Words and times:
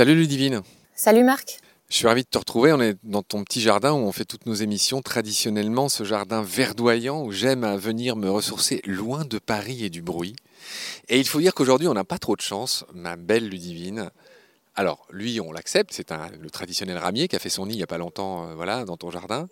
Salut 0.00 0.14
Ludivine. 0.14 0.62
Salut 0.94 1.24
Marc. 1.24 1.58
Je 1.90 1.96
suis 1.96 2.06
ravi 2.06 2.22
de 2.22 2.26
te 2.26 2.38
retrouver. 2.38 2.72
On 2.72 2.80
est 2.80 2.96
dans 3.02 3.22
ton 3.22 3.44
petit 3.44 3.60
jardin 3.60 3.92
où 3.92 3.98
on 3.98 4.12
fait 4.12 4.24
toutes 4.24 4.46
nos 4.46 4.54
émissions 4.54 5.02
traditionnellement, 5.02 5.90
ce 5.90 6.04
jardin 6.04 6.40
verdoyant 6.40 7.22
où 7.22 7.32
j'aime 7.32 7.76
venir 7.76 8.16
me 8.16 8.30
ressourcer 8.30 8.80
loin 8.86 9.26
de 9.26 9.38
Paris 9.38 9.84
et 9.84 9.90
du 9.90 10.00
bruit. 10.00 10.36
Et 11.10 11.20
il 11.20 11.28
faut 11.28 11.38
dire 11.38 11.52
qu'aujourd'hui, 11.52 11.86
on 11.86 11.92
n'a 11.92 12.04
pas 12.04 12.16
trop 12.16 12.34
de 12.34 12.40
chance, 12.40 12.86
ma 12.94 13.16
belle 13.16 13.46
Ludivine. 13.50 14.08
Alors, 14.74 15.06
lui, 15.10 15.38
on 15.38 15.52
l'accepte, 15.52 15.92
c'est 15.92 16.10
le 16.40 16.48
traditionnel 16.48 16.96
ramier 16.96 17.28
qui 17.28 17.36
a 17.36 17.38
fait 17.38 17.50
son 17.50 17.66
nid 17.66 17.74
il 17.74 17.76
n'y 17.76 17.82
a 17.82 17.86
pas 17.86 17.98
longtemps 17.98 18.48
euh, 18.48 18.54
voilà, 18.54 18.86
dans 18.86 18.96
ton 18.96 19.10
jardin. 19.10 19.48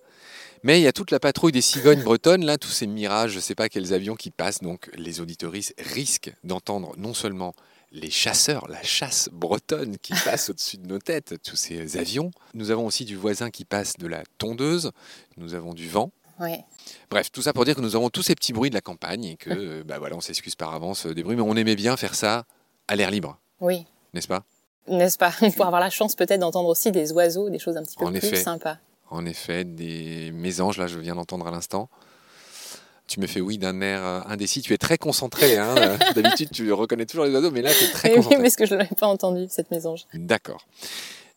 Mais 0.63 0.81
il 0.81 0.83
y 0.83 0.89
a 0.89 0.93
toute 0.93 1.11
la 1.11 1.21
patrouille 1.21 1.53
des 1.53 1.61
cigognes 1.61 2.03
bretonnes, 2.03 2.47
là, 2.47 2.57
tous 2.57 2.71
ces 2.71 2.87
mirages, 2.87 3.33
je 3.33 3.37
ne 3.37 3.43
sais 3.43 3.55
pas 3.55 3.69
quels 3.69 3.93
avions 3.93 4.17
qui 4.17 4.31
passent. 4.31 4.63
Donc, 4.63 4.89
les 4.95 5.21
auditoristes 5.21 5.75
risquent 5.77 6.33
d'entendre 6.43 6.95
non 6.97 7.13
seulement 7.13 7.53
les 7.93 8.11
chasseurs, 8.11 8.69
la 8.69 8.83
chasse 8.83 9.29
bretonne 9.33 9.97
qui 9.99 10.13
passe 10.25 10.51
au-dessus 10.51 10.79
de 10.79 10.87
nos 10.87 10.99
têtes, 10.99 11.35
tous 11.43 11.57
ces 11.57 11.97
avions. 11.97 12.31
Nous 12.55 12.71
avons 12.71 12.87
aussi 12.87 13.05
du 13.05 13.17
voisin 13.17 13.51
qui 13.51 13.65
passe 13.65 13.97
de 13.97 14.07
la 14.07 14.23
tondeuse, 14.39 14.93
nous 15.37 15.55
avons 15.55 15.75
du 15.75 15.89
vent. 15.89 16.11
Bref, 17.11 17.33
tout 17.33 17.43
ça 17.43 17.53
pour 17.53 17.65
dire 17.65 17.75
que 17.75 17.81
nous 17.81 17.97
avons 17.97 18.11
tous 18.11 18.23
ces 18.23 18.35
petits 18.35 18.53
bruits 18.53 18.71
de 18.71 18.75
la 18.75 18.81
campagne 18.81 19.25
et 19.25 19.37
que, 19.37 19.83
bah 19.87 19.99
voilà, 19.99 20.17
on 20.17 20.21
s'excuse 20.21 20.55
par 20.55 20.75
avance 20.75 21.07
des 21.07 21.23
bruits, 21.23 21.37
mais 21.37 21.43
on 21.43 21.57
aimait 21.57 21.77
bien 21.77 21.97
faire 21.97 22.15
ça 22.15 22.45
à 22.87 22.97
l'air 22.97 23.11
libre. 23.11 23.39
Oui. 23.61 23.87
N'est-ce 24.15 24.29
pas? 24.29 24.45
N'est-ce 24.87 25.19
pas? 25.19 25.33
Pour 25.57 25.67
avoir 25.67 25.81
la 25.81 25.91
chance 25.91 26.15
peut-être 26.15 26.41
d'entendre 26.41 26.69
aussi 26.69 26.93
des 26.93 27.13
oiseaux, 27.13 27.51
des 27.51 27.59
choses 27.59 27.77
un 27.77 27.83
petit 27.83 27.97
peu 27.97 28.11
plus 28.11 28.43
sympas. 28.43 28.79
En 29.11 29.25
effet, 29.25 29.65
des 29.65 30.31
mésanges, 30.33 30.79
là 30.79 30.87
je 30.87 30.99
viens 30.99 31.15
d'entendre 31.15 31.47
à 31.47 31.51
l'instant. 31.51 31.89
Tu 33.09 33.21
me 33.21 33.27
fais 33.27 33.41
oui 33.41 33.59
d'un 33.59 33.81
air 33.81 34.05
euh, 34.05 34.21
indécis. 34.27 34.63
Tu 34.63 34.75
es 34.75 34.79
très 34.79 34.99
concentré. 34.99 35.57
Hein. 35.57 35.99
D'habitude, 36.15 36.51
tu 36.53 36.71
reconnais 36.73 37.07
toujours 37.07 37.25
les 37.25 37.33
oiseaux, 37.33 37.51
mais 37.51 37.63
là, 37.63 37.73
tu 37.75 37.85
es 37.85 37.91
très 37.91 38.11
concentré. 38.11 38.37
Oui, 38.37 38.43
mais 38.43 38.51
ce 38.51 38.57
que 38.57 38.67
je 38.67 38.75
ne 38.75 38.79
l'avais 38.79 38.95
pas 38.95 39.07
entendu, 39.07 39.47
cette 39.49 39.71
mésange. 39.71 40.07
D'accord. 40.15 40.67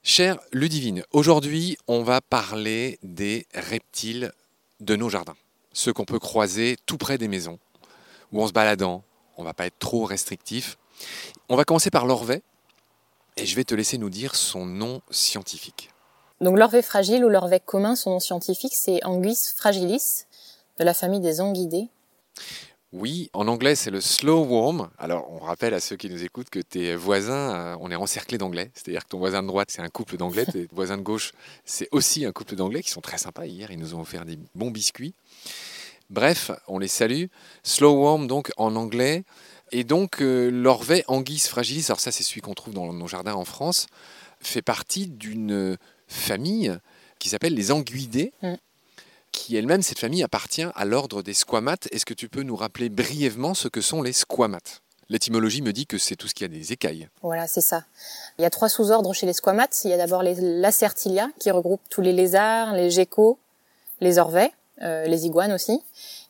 Cher 0.03 0.37
Ludivine, 0.51 1.03
aujourd'hui, 1.11 1.77
on 1.87 2.03
va 2.03 2.21
parler 2.21 2.99
des 3.03 3.47
reptiles 3.53 4.31
de 4.79 4.95
nos 4.95 5.09
jardins. 5.09 5.35
Ceux 5.73 5.93
qu'on 5.93 6.05
peut 6.05 6.19
croiser 6.19 6.75
tout 6.85 6.97
près 6.97 7.17
des 7.17 7.27
maisons, 7.27 7.59
ou 8.31 8.43
en 8.43 8.47
se 8.47 8.51
baladant. 8.51 9.03
On 9.37 9.43
va 9.43 9.53
pas 9.53 9.65
être 9.65 9.79
trop 9.79 10.03
restrictif. 10.03 10.77
On 11.49 11.55
va 11.55 11.63
commencer 11.63 11.89
par 11.89 12.05
l'orvet, 12.05 12.41
et 13.37 13.45
je 13.45 13.55
vais 13.55 13.63
te 13.63 13.73
laisser 13.73 13.97
nous 13.97 14.09
dire 14.09 14.35
son 14.35 14.65
nom 14.65 15.01
scientifique. 15.09 15.89
Donc 16.41 16.57
l'orvet 16.57 16.81
fragile 16.81 17.23
ou 17.23 17.29
l'orvet 17.29 17.59
commun, 17.59 17.95
son 17.95 18.11
nom 18.11 18.19
scientifique, 18.19 18.73
c'est 18.75 19.03
Anguis 19.05 19.53
fragilis 19.55 20.25
de 20.79 20.83
la 20.83 20.93
famille 20.93 21.21
des 21.21 21.41
anguidés 21.41 21.89
oui, 22.93 23.29
en 23.31 23.47
anglais, 23.47 23.75
c'est 23.75 23.89
le 23.89 24.01
slow 24.01 24.43
worm. 24.43 24.89
Alors, 24.97 25.31
on 25.31 25.39
rappelle 25.39 25.73
à 25.73 25.79
ceux 25.79 25.95
qui 25.95 26.09
nous 26.09 26.25
écoutent 26.25 26.49
que 26.49 26.59
tes 26.59 26.93
voisins, 26.93 27.55
euh, 27.55 27.77
on 27.79 27.89
est 27.89 27.95
encerclé 27.95 28.37
d'anglais. 28.37 28.69
C'est-à-dire 28.73 29.05
que 29.05 29.09
ton 29.09 29.17
voisin 29.17 29.41
de 29.41 29.47
droite, 29.47 29.69
c'est 29.71 29.81
un 29.81 29.87
couple 29.87 30.17
d'anglais. 30.17 30.45
Tes 30.51 30.67
voisins 30.73 30.97
de 30.97 31.01
gauche, 31.01 31.31
c'est 31.63 31.87
aussi 31.91 32.25
un 32.25 32.33
couple 32.33 32.55
d'anglais 32.55 32.81
qui 32.81 32.89
sont 32.89 32.99
très 32.99 33.17
sympas. 33.17 33.45
Hier, 33.45 33.71
ils 33.71 33.79
nous 33.79 33.95
ont 33.95 34.01
offert 34.01 34.25
des 34.25 34.37
bons 34.55 34.71
biscuits. 34.71 35.13
Bref, 36.09 36.51
on 36.67 36.79
les 36.79 36.89
salue. 36.89 37.27
Slow 37.63 37.95
worm, 37.95 38.27
donc, 38.27 38.51
en 38.57 38.75
anglais. 38.75 39.23
Et 39.71 39.85
donc, 39.85 40.21
euh, 40.21 40.49
l'orvet 40.49 41.05
anguis 41.07 41.39
fragilis, 41.39 41.85
alors 41.87 42.01
ça, 42.01 42.11
c'est 42.11 42.23
celui 42.23 42.41
qu'on 42.41 42.55
trouve 42.55 42.73
dans 42.73 42.91
nos 42.91 43.07
jardins 43.07 43.35
en 43.35 43.45
France, 43.45 43.87
fait 44.41 44.61
partie 44.61 45.07
d'une 45.07 45.77
famille 46.07 46.77
qui 47.19 47.29
s'appelle 47.29 47.53
les 47.53 47.71
anguidés. 47.71 48.33
Mm 48.41 48.55
qui 49.31 49.55
elle-même, 49.55 49.81
cette 49.81 49.99
famille, 49.99 50.23
appartient 50.23 50.67
à 50.75 50.85
l'ordre 50.85 51.21
des 51.21 51.33
squamates. 51.33 51.87
Est-ce 51.91 52.05
que 52.05 52.13
tu 52.13 52.29
peux 52.29 52.43
nous 52.43 52.55
rappeler 52.55 52.89
brièvement 52.89 53.53
ce 53.53 53.67
que 53.67 53.81
sont 53.81 54.01
les 54.01 54.13
squamates? 54.13 54.81
L'étymologie 55.09 55.61
me 55.61 55.73
dit 55.73 55.87
que 55.87 55.97
c'est 55.97 56.15
tout 56.15 56.29
ce 56.29 56.33
qui 56.33 56.45
a 56.45 56.47
des 56.47 56.71
écailles. 56.71 57.09
Voilà, 57.21 57.45
c'est 57.45 57.61
ça. 57.61 57.83
Il 58.39 58.43
y 58.43 58.45
a 58.45 58.49
trois 58.49 58.69
sous-ordres 58.69 59.13
chez 59.13 59.25
les 59.25 59.33
squamates. 59.33 59.81
Il 59.83 59.89
y 59.89 59.93
a 59.93 59.97
d'abord 59.97 60.23
les 60.23 60.35
Lacertilia, 60.35 61.29
qui 61.37 61.51
regroupent 61.51 61.81
tous 61.89 62.01
les 62.01 62.13
lézards, 62.13 62.73
les 62.73 62.89
geckos, 62.89 63.37
les 63.99 64.19
orvets, 64.19 64.53
euh, 64.81 65.05
les 65.07 65.25
iguanes 65.25 65.51
aussi. 65.51 65.81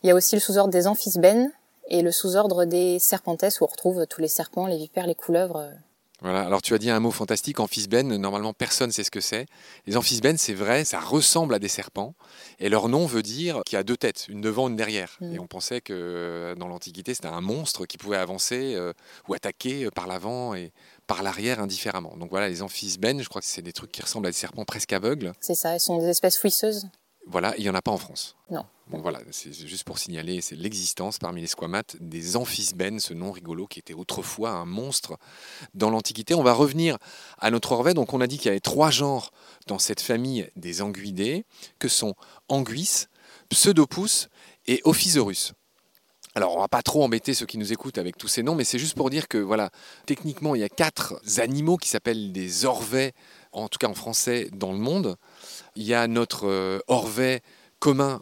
Il 0.01 0.07
y 0.07 0.11
a 0.11 0.15
aussi 0.15 0.35
le 0.35 0.41
sous-ordre 0.41 0.71
des 0.71 0.87
amphisbènes 0.87 1.51
et 1.89 2.01
le 2.01 2.11
sous-ordre 2.11 2.65
des 2.65 2.97
serpentes, 2.97 3.43
où 3.59 3.63
on 3.63 3.67
retrouve 3.67 4.07
tous 4.07 4.21
les 4.21 4.27
serpents, 4.27 4.65
les 4.65 4.77
vipères, 4.77 5.05
les 5.05 5.13
couleuvres, 5.13 5.57
euh, 5.57 5.71
voilà. 6.21 6.41
Alors 6.41 6.61
tu 6.61 6.75
as 6.75 6.77
dit 6.77 6.89
un 6.89 6.99
mot 6.99 7.09
fantastique, 7.11 7.59
amphisbène. 7.59 8.15
Normalement, 8.15 8.53
personne 8.53 8.87
ne 8.87 8.93
sait 8.93 9.03
ce 9.03 9.11
que 9.11 9.21
c'est. 9.21 9.47
Les 9.87 9.97
amphisbènes, 9.97 10.37
c'est 10.37 10.53
vrai, 10.53 10.85
ça 10.85 10.99
ressemble 10.99 11.55
à 11.55 11.59
des 11.59 11.67
serpents. 11.67 12.13
Et 12.59 12.69
leur 12.69 12.89
nom 12.89 13.07
veut 13.07 13.23
dire 13.23 13.61
qu'il 13.65 13.75
y 13.75 13.79
a 13.79 13.83
deux 13.83 13.97
têtes, 13.97 14.27
une 14.29 14.39
devant, 14.39 14.69
une 14.69 14.75
derrière. 14.75 15.17
Mm. 15.19 15.35
Et 15.35 15.39
on 15.39 15.47
pensait 15.47 15.81
que 15.81 15.93
euh, 15.93 16.55
dans 16.55 16.67
l'Antiquité, 16.67 17.15
c'était 17.15 17.27
un 17.27 17.41
monstre 17.41 17.87
qui 17.87 17.97
pouvait 17.97 18.17
avancer 18.17 18.75
euh, 18.75 18.93
ou 19.27 19.33
attaquer 19.33 19.85
euh, 19.85 19.89
par 19.89 20.05
l'avant 20.05 20.53
et 20.53 20.71
par 21.07 21.23
l'arrière 21.23 21.59
indifféremment. 21.59 22.15
Donc 22.17 22.29
voilà, 22.29 22.49
les 22.49 22.61
amphisbènes, 22.61 23.23
je 23.23 23.27
crois 23.27 23.41
que 23.41 23.47
c'est 23.47 23.63
des 23.63 23.73
trucs 23.73 23.91
qui 23.91 24.03
ressemblent 24.03 24.27
à 24.27 24.29
des 24.29 24.37
serpents 24.37 24.63
presque 24.63 24.93
aveugles. 24.93 25.33
C'est 25.41 25.55
ça, 25.55 25.73
elles 25.73 25.79
sont 25.79 25.97
des 25.97 26.07
espèces 26.07 26.37
fouisseuses. 26.37 26.87
Voilà, 27.27 27.55
il 27.57 27.63
n'y 27.63 27.69
en 27.69 27.75
a 27.75 27.81
pas 27.81 27.91
en 27.91 27.97
France. 27.97 28.35
Non. 28.49 28.65
Bon 28.87 28.99
voilà, 28.99 29.21
c'est 29.31 29.53
juste 29.53 29.85
pour 29.85 29.99
signaler 29.99 30.41
c'est 30.41 30.57
l'existence 30.57 31.17
parmi 31.17 31.39
les 31.39 31.47
squamates 31.47 31.95
des 32.01 32.35
amphisbènes, 32.35 32.99
ce 32.99 33.13
nom 33.13 33.31
rigolo 33.31 33.65
qui 33.65 33.79
était 33.79 33.93
autrefois 33.93 34.49
un 34.49 34.65
monstre 34.65 35.17
dans 35.73 35.89
l'Antiquité. 35.89 36.33
On 36.33 36.43
va 36.43 36.51
revenir 36.51 36.97
à 37.37 37.51
notre 37.51 37.71
orvet. 37.71 37.93
Donc 37.93 38.13
on 38.13 38.19
a 38.19 38.27
dit 38.27 38.37
qu'il 38.37 38.47
y 38.47 38.49
avait 38.49 38.59
trois 38.59 38.91
genres 38.91 39.31
dans 39.67 39.79
cette 39.79 40.01
famille 40.01 40.49
des 40.57 40.81
anguidés, 40.81 41.45
que 41.79 41.87
sont 41.87 42.15
anguis, 42.49 43.05
pseudopus 43.49 44.27
et 44.67 44.81
ophisaurus. 44.83 45.53
Alors, 46.33 46.55
on 46.55 46.61
va 46.61 46.69
pas 46.69 46.81
trop 46.81 47.03
embêter 47.03 47.33
ceux 47.33 47.45
qui 47.45 47.57
nous 47.57 47.73
écoutent 47.73 47.97
avec 47.97 48.17
tous 48.17 48.29
ces 48.29 48.41
noms, 48.41 48.55
mais 48.55 48.63
c'est 48.63 48.79
juste 48.79 48.95
pour 48.95 49.09
dire 49.09 49.27
que, 49.27 49.37
voilà, 49.37 49.69
techniquement, 50.05 50.55
il 50.55 50.61
y 50.61 50.63
a 50.63 50.69
quatre 50.69 51.21
animaux 51.39 51.75
qui 51.75 51.89
s'appellent 51.89 52.31
des 52.31 52.63
orvets, 52.63 53.11
en 53.51 53.67
tout 53.67 53.77
cas 53.77 53.87
en 53.87 53.93
français, 53.93 54.49
dans 54.53 54.71
le 54.71 54.79
monde. 54.79 55.17
Il 55.75 55.83
y 55.83 55.93
a 55.93 56.07
notre 56.07 56.47
euh, 56.47 56.79
orvet 56.87 57.41
commun 57.79 58.21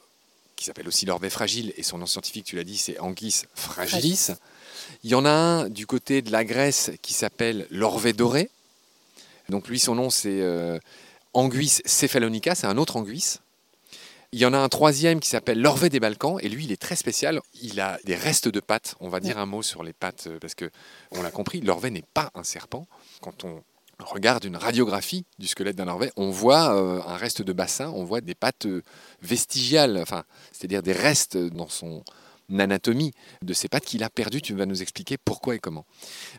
qui 0.56 0.66
s'appelle 0.66 0.90
aussi 0.90 1.06
l'orvet 1.06 1.30
fragile, 1.30 1.74
et 1.78 1.84
son 1.84 2.00
nom 2.00 2.06
scientifique, 2.06 2.46
tu 2.46 2.58
l'as 2.58 2.66
dit, 2.66 2.78
c'est 2.78 3.00
Anguis 3.00 3.44
fragilis. 3.56 4.32
Il 5.04 5.10
y 5.10 5.16
en 5.16 5.24
a 5.24 5.30
un 5.30 5.70
du 5.70 5.88
côté 5.88 6.22
de 6.22 6.34
la 6.34 6.44
Grèce 6.44 6.92
qui 7.02 7.14
s'appelle 7.14 7.66
l'orvet 7.70 8.12
doré. 8.12 8.50
Donc 9.48 9.70
lui, 9.70 9.80
son 9.80 9.96
nom, 9.96 10.10
c'est 10.10 10.42
euh, 10.42 10.78
Anguis 11.34 11.80
cephalonica, 11.86 12.56
c'est 12.56 12.68
un 12.68 12.78
autre 12.78 12.98
anguis. 12.98 13.38
Il 14.32 14.40
y 14.40 14.46
en 14.46 14.54
a 14.54 14.58
un 14.58 14.70
troisième 14.70 15.22
qui 15.22 15.30
s'appelle 15.30 15.62
l'orvet 15.62 15.90
des 15.90 16.00
Balkans, 16.00 16.38
et 16.42 16.50
lui, 16.50 16.66
il 16.66 16.72
est 16.74 16.82
très 16.82 16.98
spécial. 16.98 17.40
Il 17.62 17.80
a 17.80 17.98
des 18.04 18.16
restes 18.16 18.50
de 18.50 18.60
pattes. 18.60 18.96
On 19.00 19.10
va 19.10 19.22
dire 19.22 19.38
un 19.38 19.46
mot 19.46 19.64
sur 19.64 19.82
les 19.82 19.94
pattes, 19.94 20.28
euh, 20.28 20.40
parce 20.40 20.56
que 20.56 20.70
on 21.12 21.22
l'a 21.22 21.32
compris, 21.32 21.62
l'orvet 21.62 21.90
n'est 21.90 22.04
pas 22.14 22.32
un 22.36 22.44
serpent. 22.44 22.86
Quand 23.22 23.46
on 23.46 23.64
regarde 24.00 24.46
une 24.46 24.56
radiographie 24.56 25.26
du 25.38 25.48
squelette 25.48 25.76
d'un 25.76 25.88
orvet, 25.88 26.12
on 26.16 26.30
voit 26.30 26.76
euh, 26.76 27.02
un 27.06 27.18
reste 27.18 27.42
de 27.42 27.54
bassin, 27.54 27.92
on 27.96 28.04
voit 28.04 28.22
des 28.22 28.36
pattes 28.36 28.66
euh, 28.66 28.84
vestigiales, 29.22 30.04
c'est-à-dire 30.52 30.82
des 30.82 30.94
restes 30.94 31.38
dans 31.38 31.70
son 31.70 32.04
anatomie 32.58 33.12
de 33.42 33.54
ces 33.54 33.68
pattes 33.68 33.86
qu'il 33.86 34.04
a 34.04 34.10
perdues. 34.10 34.42
Tu 34.42 34.54
vas 34.54 34.66
nous 34.66 34.82
expliquer 34.82 35.18
pourquoi 35.18 35.56
et 35.56 35.60
comment. 35.60 35.86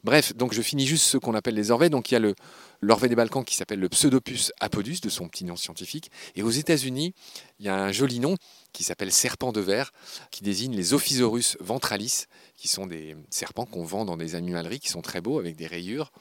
Bref, 0.04 0.34
donc 0.34 0.52
je 0.52 0.62
finis 0.62 0.86
juste 0.86 1.04
ce 1.04 1.18
qu'on 1.18 1.34
appelle 1.34 1.54
les 1.54 1.70
orvets. 1.70 1.90
Donc 1.90 2.10
il 2.10 2.14
y 2.14 2.16
a 2.16 2.20
le, 2.20 2.34
l'orvet 2.80 3.08
des 3.08 3.14
Balkans 3.14 3.44
qui 3.44 3.54
s'appelle 3.54 3.80
le 3.80 3.88
Pseudopus 3.88 4.52
apodus, 4.60 5.00
de 5.00 5.08
son 5.08 5.28
petit 5.28 5.44
nom 5.44 5.56
scientifique. 5.56 6.10
Et 6.34 6.42
aux 6.42 6.50
États-Unis, 6.50 7.14
il 7.58 7.66
y 7.66 7.68
a 7.68 7.76
un 7.76 7.92
joli 7.92 8.20
nom 8.20 8.36
qui 8.72 8.84
s'appelle 8.84 9.12
serpent 9.12 9.52
de 9.52 9.60
verre, 9.60 9.92
qui 10.30 10.42
désigne 10.42 10.74
les 10.74 10.94
Ophisaurus 10.94 11.56
ventralis, 11.60 12.24
qui 12.56 12.68
sont 12.68 12.86
des 12.86 13.16
serpents 13.30 13.66
qu'on 13.66 13.84
vend 13.84 14.04
dans 14.04 14.16
des 14.16 14.34
animaleries, 14.34 14.80
qui 14.80 14.88
sont 14.88 15.02
très 15.02 15.20
beaux, 15.20 15.38
avec 15.38 15.56
des 15.56 15.66
rayures 15.66 16.12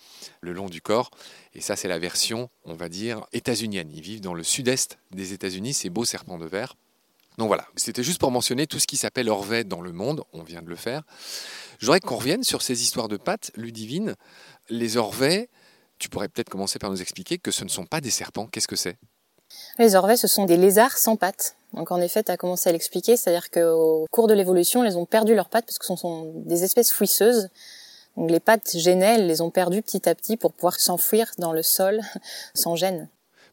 le 0.41 0.53
long 0.53 0.69
du 0.69 0.81
corps. 0.81 1.11
Et 1.53 1.61
ça, 1.61 1.75
c'est 1.75 1.87
la 1.87 1.99
version, 1.99 2.49
on 2.63 2.73
va 2.73 2.89
dire, 2.89 3.25
états-unienne. 3.33 3.91
Ils 3.91 4.01
vivent 4.01 4.21
dans 4.21 4.33
le 4.33 4.43
sud-est 4.43 4.99
des 5.11 5.33
États-Unis, 5.33 5.73
ces 5.73 5.89
beaux 5.89 6.05
serpents 6.05 6.37
de 6.37 6.45
verre. 6.45 6.75
Donc 7.39 7.47
voilà, 7.47 7.65
c'était 7.77 8.03
juste 8.03 8.19
pour 8.19 8.31
mentionner 8.31 8.67
tout 8.67 8.79
ce 8.79 8.85
qui 8.85 8.97
s'appelle 8.97 9.29
Orvet 9.29 9.63
dans 9.63 9.79
le 9.79 9.93
monde, 9.93 10.23
on 10.33 10.43
vient 10.43 10.61
de 10.61 10.67
le 10.67 10.75
faire. 10.75 11.03
Je 11.79 11.85
voudrais 11.85 12.01
qu'on 12.01 12.17
revienne 12.17 12.43
sur 12.43 12.61
ces 12.61 12.83
histoires 12.83 13.07
de 13.07 13.15
pattes 13.15 13.51
ludivines. 13.55 14.15
Les 14.69 14.97
Orvets, 14.97 15.47
tu 15.99 16.09
pourrais 16.09 16.27
peut-être 16.27 16.49
commencer 16.49 16.79
par 16.79 16.89
nous 16.89 17.01
expliquer 17.01 17.37
que 17.37 17.51
ce 17.51 17.63
ne 17.63 17.69
sont 17.69 17.85
pas 17.85 18.01
des 18.01 18.09
serpents. 18.09 18.45
Qu'est-ce 18.47 18.67
que 18.67 18.75
c'est? 18.75 18.97
Les 19.77 19.95
Orvets, 19.95 20.17
ce 20.17 20.27
sont 20.27 20.43
des 20.43 20.57
lézards 20.57 20.97
sans 20.97 21.15
pattes. 21.15 21.55
Donc 21.71 21.91
en 21.91 22.01
effet, 22.01 22.23
tu 22.23 22.31
as 22.33 22.35
commencé 22.35 22.67
à 22.67 22.73
l'expliquer, 22.73 23.15
c'est-à-dire 23.15 23.49
qu'au 23.49 24.05
cours 24.11 24.27
de 24.27 24.33
l'évolution, 24.33 24.83
ils 24.83 24.97
ont 24.97 25.05
perdu 25.05 25.33
leurs 25.33 25.47
pattes 25.47 25.65
parce 25.65 25.79
que 25.79 25.85
ce 25.85 25.95
sont 25.95 26.33
des 26.35 26.65
espèces 26.65 26.91
fouisseuses. 26.91 27.47
Donc 28.17 28.31
les 28.31 28.41
pattes 28.41 28.75
gênaient, 28.75 29.15
elles 29.15 29.27
les 29.27 29.39
ont 29.39 29.49
perdues 29.49 29.81
petit 29.81 30.09
à 30.09 30.13
petit 30.13 30.35
pour 30.35 30.51
pouvoir 30.51 30.77
s'enfuir 30.77 31.31
dans 31.37 31.53
le 31.53 31.63
sol 31.63 32.01
sans 32.53 32.75
gêne. 32.75 33.07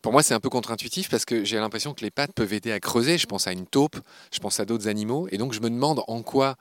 Pour 0.06 0.12
moi, 0.12 0.22
c'est 0.22 0.34
un 0.34 0.40
peu 0.40 0.50
contre-intuitif 0.50 1.10
parce 1.10 1.24
que 1.24 1.42
j'ai 1.42 1.56
l'impression 1.56 1.92
que 1.92 2.04
les 2.04 2.12
pattes 2.12 2.30
peuvent 2.30 2.52
aider 2.52 2.70
à 2.70 2.78
creuser. 2.78 3.18
Je 3.18 3.26
pense 3.26 3.48
à 3.48 3.52
une 3.52 3.66
taupe, 3.66 3.96
je 4.32 4.38
pense 4.38 4.60
à 4.60 4.64
d'autres 4.64 4.86
animaux. 4.86 5.26
Et 5.32 5.36
donc, 5.36 5.52
je 5.52 5.58
me 5.58 5.68
demande 5.68 6.00
en 6.06 6.22
quoi 6.22 6.54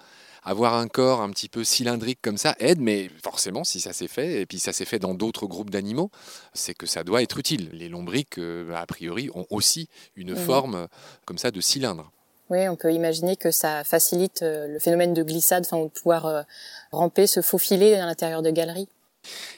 avoir 0.44 0.74
un 0.74 0.88
corps 0.88 1.22
un 1.22 1.30
petit 1.30 1.48
peu 1.48 1.64
cylindrique 1.64 2.18
comme 2.24 2.38
ça 2.38 2.56
aide, 2.58 2.82
mais 2.82 3.08
forcément, 3.24 3.64
si 3.64 3.80
ça 3.80 3.94
s'est 3.94 4.08
fait, 4.08 4.42
et 4.42 4.48
puis 4.48 4.58
ça 4.58 4.74
s'est 4.74 4.84
fait 4.84 4.98
dans 4.98 5.14
d'autres 5.14 5.46
groupes 5.46 5.70
d'animaux, 5.70 6.10
c'est 6.56 6.74
que 6.74 6.88
ça 6.88 7.04
doit 7.04 7.22
être 7.22 7.38
utile. 7.38 7.70
Les 7.72 7.88
lombriques, 7.88 8.40
euh, 8.40 8.74
a 8.74 8.88
priori, 8.88 9.30
ont 9.36 9.46
aussi 9.52 9.90
une 10.16 10.36
forme 10.36 10.74
euh, 10.74 10.88
comme 11.26 11.38
ça 11.38 11.52
de 11.52 11.62
cylindre. 11.62 12.12
Oui, 12.50 12.68
on 12.68 12.76
peut 12.76 12.94
imaginer 12.94 13.36
que 13.36 13.52
ça 13.52 13.84
facilite 13.84 14.42
euh, 14.42 14.70
le 14.70 14.80
phénomène 14.80 15.14
de 15.14 15.22
glissade, 15.22 15.68
enfin, 15.68 15.84
de 15.84 15.90
pouvoir 15.90 16.46
ramper, 16.92 17.28
se 17.28 17.44
faufiler 17.44 17.94
à 17.94 18.08
l'intérieur 18.08 18.42
de 18.42 18.50
galeries. 18.50 18.90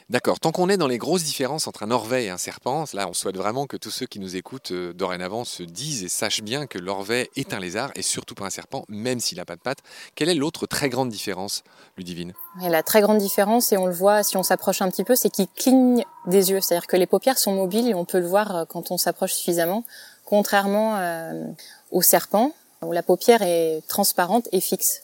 D'accord. 0.09 0.39
Tant 0.39 0.51
qu'on 0.51 0.69
est 0.69 0.77
dans 0.77 0.87
les 0.87 0.97
grosses 0.97 1.23
différences 1.23 1.67
entre 1.67 1.83
un 1.83 1.91
orvet 1.91 2.25
et 2.25 2.29
un 2.29 2.37
serpent, 2.37 2.85
là, 2.93 3.07
on 3.09 3.13
souhaite 3.13 3.37
vraiment 3.37 3.67
que 3.67 3.77
tous 3.77 3.91
ceux 3.91 4.05
qui 4.05 4.19
nous 4.19 4.35
écoutent 4.35 4.71
euh, 4.71 4.93
dorénavant 4.93 5.43
se 5.43 5.63
disent 5.63 6.03
et 6.03 6.09
sachent 6.09 6.41
bien 6.41 6.65
que 6.65 6.77
l'orvet 6.77 7.29
est 7.35 7.53
un 7.53 7.59
lézard 7.59 7.91
et 7.95 8.01
surtout 8.01 8.35
pas 8.35 8.45
un 8.45 8.49
serpent, 8.49 8.85
même 8.87 9.19
s'il 9.19 9.37
n'a 9.37 9.45
pas 9.45 9.55
de 9.55 9.61
pattes. 9.61 9.79
Quelle 10.15 10.29
est 10.29 10.35
l'autre 10.35 10.65
très 10.65 10.89
grande 10.89 11.09
différence, 11.09 11.63
Ludivine? 11.97 12.33
Et 12.63 12.69
La 12.69 12.83
très 12.83 13.01
grande 13.01 13.17
différence, 13.17 13.71
et 13.71 13.77
on 13.77 13.85
le 13.85 13.93
voit 13.93 14.23
si 14.23 14.37
on 14.37 14.43
s'approche 14.43 14.81
un 14.81 14.89
petit 14.89 15.03
peu, 15.03 15.15
c'est 15.15 15.29
qu'il 15.29 15.47
cligne 15.47 16.03
des 16.25 16.51
yeux. 16.51 16.61
C'est-à-dire 16.61 16.87
que 16.87 16.97
les 16.97 17.07
paupières 17.07 17.37
sont 17.37 17.53
mobiles 17.53 17.87
et 17.87 17.93
on 17.93 18.05
peut 18.05 18.19
le 18.19 18.27
voir 18.27 18.55
euh, 18.55 18.65
quand 18.65 18.91
on 18.91 18.97
s'approche 18.97 19.33
suffisamment, 19.33 19.83
contrairement 20.25 20.95
euh, 20.97 21.45
au 21.91 22.01
serpent 22.01 22.53
où 22.81 22.91
la 22.91 23.03
paupière 23.03 23.41
est 23.41 23.81
transparente 23.87 24.47
et 24.51 24.61
fixe. 24.61 25.01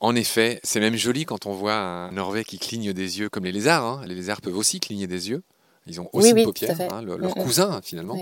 En 0.00 0.16
effet, 0.16 0.60
c'est 0.64 0.80
même 0.80 0.96
joli 0.96 1.26
quand 1.26 1.44
on 1.44 1.52
voit 1.52 1.74
un 1.74 2.10
Norvège 2.12 2.46
qui 2.46 2.58
cligne 2.58 2.94
des 2.94 3.18
yeux 3.18 3.28
comme 3.28 3.44
les 3.44 3.52
lézards. 3.52 3.84
Hein. 3.84 4.02
Les 4.06 4.14
lézards 4.14 4.40
peuvent 4.40 4.56
aussi 4.56 4.80
cligner 4.80 5.06
des 5.06 5.28
yeux. 5.28 5.42
Ils 5.86 6.00
ont 6.00 6.08
aussi 6.12 6.30
une 6.30 6.44
paupière, 6.44 6.76
hein, 6.92 7.02
leur 7.02 7.18
mm, 7.18 7.26
mm. 7.26 7.44
cousin 7.44 7.80
finalement. 7.82 8.16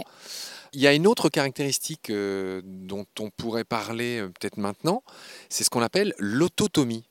Il 0.72 0.80
y 0.80 0.86
a 0.86 0.92
une 0.92 1.06
autre 1.06 1.28
caractéristique 1.28 2.10
euh, 2.10 2.60
dont 2.64 3.06
on 3.20 3.30
pourrait 3.30 3.64
parler 3.64 4.18
euh, 4.18 4.28
peut-être 4.28 4.58
maintenant, 4.58 5.02
c'est 5.48 5.64
ce 5.64 5.70
qu'on 5.70 5.80
appelle 5.80 6.14
l'autotomie. 6.18 7.04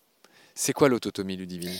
C'est 0.53 0.73
quoi 0.73 0.89
l'autotomie, 0.89 1.37
Ludivine? 1.37 1.73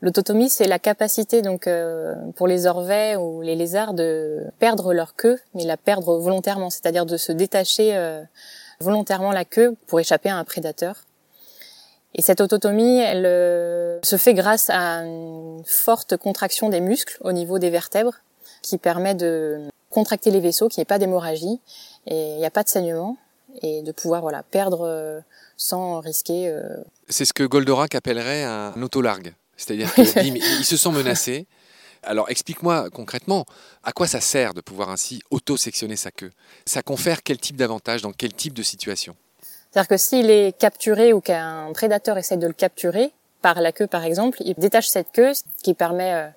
L'autotomie, 0.00 0.48
c'est 0.48 0.68
la 0.68 0.78
capacité 0.78 1.42
donc 1.42 1.66
euh, 1.66 2.14
pour 2.36 2.46
les 2.46 2.66
orvets 2.66 3.16
ou 3.16 3.42
les 3.42 3.56
lézards 3.56 3.94
de 3.94 4.44
perdre 4.58 4.92
leur 4.92 5.16
queue, 5.16 5.38
mais 5.54 5.64
la 5.64 5.76
perdre 5.76 6.18
volontairement, 6.18 6.70
c'est-à-dire 6.70 7.04
de 7.04 7.16
se 7.16 7.32
détacher 7.32 7.96
volontairement 8.80 9.32
la 9.32 9.44
queue 9.44 9.74
pour 9.88 9.98
échapper 9.98 10.28
à 10.28 10.36
un 10.36 10.44
prédateur. 10.44 11.07
Et 12.14 12.22
cette 12.22 12.40
autotomie, 12.40 12.98
elle 12.98 13.26
euh, 13.26 14.00
se 14.02 14.16
fait 14.16 14.34
grâce 14.34 14.70
à 14.70 15.02
une 15.04 15.62
forte 15.66 16.16
contraction 16.16 16.68
des 16.68 16.80
muscles 16.80 17.18
au 17.20 17.32
niveau 17.32 17.58
des 17.58 17.70
vertèbres 17.70 18.14
qui 18.62 18.78
permet 18.78 19.14
de 19.14 19.68
contracter 19.90 20.30
les 20.30 20.40
vaisseaux, 20.40 20.68
qu'il 20.68 20.80
n'y 20.80 20.82
ait 20.82 20.86
pas 20.86 20.98
d'hémorragie 20.98 21.60
et 22.06 22.32
il 22.34 22.38
n'y 22.38 22.46
a 22.46 22.50
pas 22.50 22.62
de 22.62 22.68
saignement 22.68 23.16
et 23.62 23.82
de 23.82 23.92
pouvoir 23.92 24.20
voilà 24.22 24.42
perdre 24.42 24.86
euh, 24.86 25.20
sans 25.56 26.00
risquer. 26.00 26.48
Euh, 26.48 26.76
C'est 27.08 27.24
ce 27.24 27.32
que 27.32 27.44
Goldorak 27.44 27.94
appellerait 27.94 28.44
un 28.44 28.80
autolargue. 28.82 29.34
C'est-à-dire 29.56 29.92
qu'il 29.94 30.64
se 30.64 30.76
sent 30.76 30.90
menacé. 30.90 31.46
Alors 32.02 32.30
explique-moi 32.30 32.90
concrètement, 32.90 33.44
à 33.82 33.92
quoi 33.92 34.06
ça 34.06 34.20
sert 34.20 34.54
de 34.54 34.60
pouvoir 34.60 34.90
ainsi 34.90 35.20
auto-sectionner 35.30 35.96
sa 35.96 36.10
queue? 36.10 36.30
Ça 36.64 36.82
confère 36.82 37.22
quel 37.22 37.38
type 37.38 37.56
d'avantage 37.56 38.02
dans 38.02 38.12
quel 38.12 38.32
type 38.32 38.54
de 38.54 38.62
situation? 38.62 39.16
C'est-à-dire 39.70 39.88
que 39.88 39.96
s'il 39.96 40.30
est 40.30 40.56
capturé 40.56 41.12
ou 41.12 41.20
qu'un 41.20 41.70
prédateur 41.72 42.16
essaie 42.18 42.36
de 42.36 42.46
le 42.46 42.52
capturer, 42.52 43.12
par 43.42 43.60
la 43.60 43.72
queue 43.72 43.86
par 43.86 44.04
exemple, 44.04 44.38
il 44.44 44.54
détache 44.54 44.88
cette 44.88 45.12
queue, 45.12 45.34
ce 45.34 45.42
qui 45.62 45.74
permet 45.74 46.14
euh, 46.14 46.28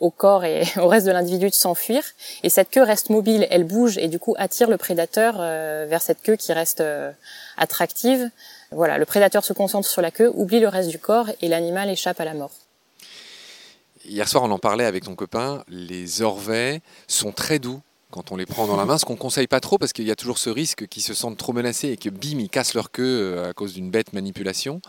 au 0.00 0.10
corps 0.10 0.44
et 0.44 0.64
au 0.76 0.88
reste 0.88 1.06
de 1.06 1.12
l'individu 1.12 1.48
de 1.48 1.54
s'enfuir. 1.54 2.02
Et 2.42 2.48
cette 2.48 2.70
queue 2.70 2.82
reste 2.82 3.10
mobile, 3.10 3.46
elle 3.50 3.64
bouge 3.64 3.98
et 3.98 4.08
du 4.08 4.18
coup 4.18 4.34
attire 4.38 4.70
le 4.70 4.76
prédateur 4.76 5.36
euh, 5.38 5.86
vers 5.88 6.02
cette 6.02 6.22
queue 6.22 6.36
qui 6.36 6.52
reste 6.52 6.80
euh, 6.80 7.12
attractive. 7.56 8.30
Voilà, 8.70 8.98
le 8.98 9.04
prédateur 9.04 9.44
se 9.44 9.52
concentre 9.52 9.88
sur 9.88 10.02
la 10.02 10.10
queue, 10.10 10.30
oublie 10.34 10.60
le 10.60 10.68
reste 10.68 10.88
du 10.88 10.98
corps 10.98 11.28
et 11.40 11.48
l'animal 11.48 11.88
échappe 11.90 12.20
à 12.20 12.24
la 12.24 12.34
mort. 12.34 12.50
Hier 14.04 14.26
soir, 14.26 14.44
on 14.44 14.50
en 14.50 14.58
parlait 14.58 14.84
avec 14.84 15.04
ton 15.04 15.14
copain. 15.14 15.64
Les 15.68 16.22
orvets 16.22 16.80
sont 17.06 17.32
très 17.32 17.58
doux 17.58 17.80
quand 18.10 18.32
on 18.32 18.36
les 18.36 18.46
prend 18.46 18.66
dans 18.66 18.76
la 18.76 18.84
main, 18.84 18.98
ce 18.98 19.04
qu'on 19.04 19.16
conseille 19.16 19.46
pas 19.46 19.60
trop 19.60 19.78
parce 19.78 19.92
qu'il 19.92 20.06
y 20.06 20.10
a 20.10 20.16
toujours 20.16 20.38
ce 20.38 20.50
risque 20.50 20.86
qu'ils 20.86 21.02
se 21.02 21.14
sentent 21.14 21.36
trop 21.36 21.52
menacés 21.52 21.88
et 21.88 21.96
que 21.96 22.08
bim, 22.08 22.38
ils 22.38 22.48
cassent 22.48 22.74
leur 22.74 22.90
queue 22.90 23.34
euh, 23.36 23.50
à 23.50 23.52
cause 23.52 23.74
d'une 23.74 23.90
bête 23.90 24.12
manipulation. 24.12 24.80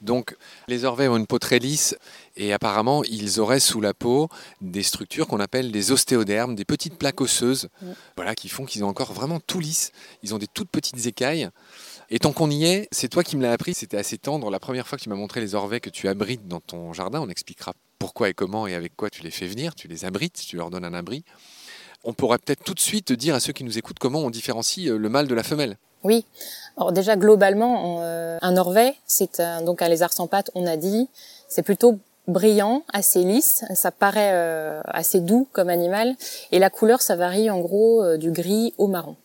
Donc 0.00 0.36
les 0.66 0.84
orvets 0.84 1.08
ont 1.08 1.16
une 1.16 1.26
peau 1.26 1.38
très 1.38 1.58
lisse 1.58 1.94
et 2.36 2.52
apparemment 2.52 3.04
ils 3.04 3.38
auraient 3.38 3.60
sous 3.60 3.80
la 3.80 3.92
peau 3.92 4.28
des 4.62 4.82
structures 4.82 5.26
qu'on 5.26 5.40
appelle 5.40 5.72
des 5.72 5.92
ostéodermes, 5.92 6.54
des 6.54 6.64
petites 6.64 6.96
plaques 6.96 7.20
osseuses, 7.20 7.68
voilà, 8.16 8.34
qui 8.34 8.48
font 8.48 8.64
qu'ils 8.64 8.82
ont 8.82 8.88
encore 8.88 9.12
vraiment 9.12 9.40
tout 9.40 9.60
lisse. 9.60 9.92
Ils 10.22 10.34
ont 10.34 10.38
des 10.38 10.46
toutes 10.46 10.70
petites 10.70 11.06
écailles. 11.06 11.50
Et 12.08 12.18
tant 12.18 12.32
qu'on 12.32 12.50
y 12.50 12.64
est, 12.64 12.88
c'est 12.92 13.08
toi 13.08 13.22
qui 13.22 13.36
me 13.36 13.42
l'as 13.42 13.52
appris, 13.52 13.74
c'était 13.74 13.98
assez 13.98 14.16
tendre. 14.16 14.50
La 14.50 14.58
première 14.58 14.88
fois 14.88 14.96
que 14.96 15.02
tu 15.02 15.10
m'as 15.10 15.16
montré 15.16 15.40
les 15.40 15.54
orvets 15.54 15.80
que 15.80 15.90
tu 15.90 16.08
abrites 16.08 16.48
dans 16.48 16.60
ton 16.60 16.92
jardin, 16.92 17.20
on 17.20 17.28
expliquera 17.28 17.74
pourquoi 17.98 18.30
et 18.30 18.34
comment 18.34 18.66
et 18.66 18.74
avec 18.74 18.96
quoi 18.96 19.10
tu 19.10 19.22
les 19.22 19.30
fais 19.30 19.46
venir, 19.46 19.74
tu 19.74 19.86
les 19.86 20.06
abrites, 20.06 20.42
tu 20.46 20.56
leur 20.56 20.70
donnes 20.70 20.86
un 20.86 20.94
abri 20.94 21.24
on 22.04 22.12
pourrait 22.12 22.38
peut-être 22.38 22.64
tout 22.64 22.74
de 22.74 22.80
suite 22.80 23.12
dire 23.12 23.34
à 23.34 23.40
ceux 23.40 23.52
qui 23.52 23.64
nous 23.64 23.78
écoutent 23.78 23.98
comment 23.98 24.20
on 24.20 24.30
différencie 24.30 24.88
euh, 24.88 24.96
le 24.96 25.08
mâle 25.08 25.26
de 25.26 25.34
la 25.34 25.42
femelle. 25.42 25.76
Oui. 26.02 26.24
Alors 26.76 26.92
déjà 26.92 27.16
globalement, 27.16 28.00
euh, 28.02 28.38
un 28.40 28.56
orvet, 28.56 28.94
c'est 29.06 29.42
donc 29.64 29.82
un 29.82 29.88
lézard 29.88 30.12
sans 30.12 30.26
pattes, 30.26 30.50
on 30.54 30.66
a 30.66 30.76
dit, 30.76 31.08
c'est 31.48 31.62
plutôt 31.62 31.98
brillant, 32.26 32.84
assez 32.92 33.22
lisse, 33.22 33.64
ça 33.74 33.90
paraît 33.90 34.30
euh, 34.32 34.80
assez 34.86 35.20
doux 35.20 35.46
comme 35.52 35.68
animal, 35.68 36.16
et 36.52 36.58
la 36.58 36.70
couleur, 36.70 37.02
ça 37.02 37.16
varie 37.16 37.50
en 37.50 37.60
gros 37.60 38.16
du 38.16 38.30
gris 38.30 38.72
au 38.78 38.86
marron, 38.86 39.16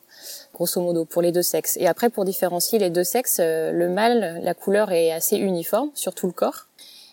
grosso 0.53 0.81
modo, 0.81 1.05
pour 1.05 1.21
les 1.21 1.31
deux 1.31 1.43
sexes. 1.43 1.77
Et 1.77 1.87
après, 1.87 2.09
pour 2.09 2.25
différencier 2.25 2.77
les 2.77 2.89
deux 2.89 3.05
sexes, 3.05 3.39
le 3.39 3.87
mâle, 3.87 4.41
la 4.43 4.53
couleur 4.53 4.91
est 4.91 5.13
assez 5.13 5.37
uniforme 5.37 5.91
sur 5.93 6.13
tout 6.13 6.27
le 6.27 6.33
corps, 6.33 6.65